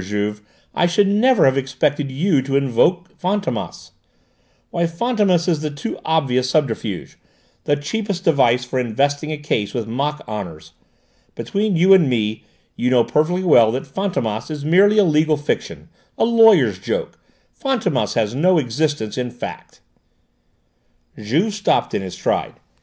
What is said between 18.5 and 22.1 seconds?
existence in fact!" Juve stopped in